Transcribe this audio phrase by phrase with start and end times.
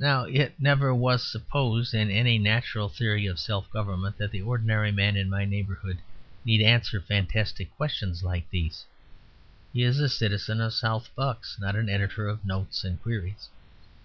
[0.00, 4.90] Now, it never was supposed in any natural theory of self government that the ordinary
[4.90, 5.98] man in my neighbourhood
[6.44, 8.86] need answer fantastic questions like these.
[9.72, 13.48] He is a citizen of South Bucks, not an editor of 'Notes and Queries'.